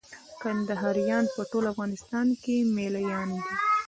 [0.41, 3.41] کندهاريان په ټول افغانستان کښي مېله يان دي.